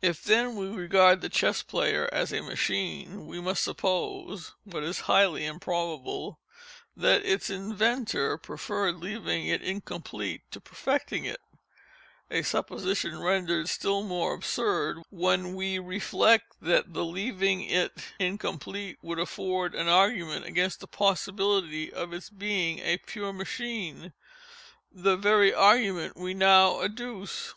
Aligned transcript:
If 0.00 0.24
then 0.24 0.56
we 0.56 0.68
regard 0.68 1.20
the 1.20 1.28
Chess 1.28 1.62
Player 1.62 2.08
as 2.10 2.32
a 2.32 2.40
machine, 2.40 3.26
we 3.26 3.38
must 3.38 3.62
suppose, 3.62 4.54
(what 4.64 4.82
is 4.82 5.00
highly 5.12 5.44
improbable,) 5.44 6.40
that 6.96 7.22
its 7.26 7.50
inventor 7.50 8.38
preferred 8.38 8.94
leaving 8.96 9.46
it 9.46 9.60
incomplete 9.60 10.40
to 10.52 10.60
perfecting 10.62 11.26
it—a 11.26 12.44
supposition 12.44 13.20
rendered 13.20 13.68
still 13.68 14.02
more 14.02 14.32
absurd, 14.32 15.02
when 15.10 15.54
we 15.54 15.78
reflect 15.78 16.54
that 16.62 16.94
the 16.94 17.04
leaving 17.04 17.60
it 17.64 17.92
incomplete 18.18 18.96
would 19.02 19.18
afford 19.18 19.74
an 19.74 19.86
argument 19.88 20.46
against 20.46 20.80
the 20.80 20.86
possibility 20.86 21.92
of 21.92 22.14
its 22.14 22.30
being 22.30 22.78
a 22.78 22.96
pure 22.96 23.34
machine—the 23.34 25.16
very 25.18 25.52
argument 25.52 26.16
we 26.16 26.32
now 26.32 26.80
adduce. 26.80 27.52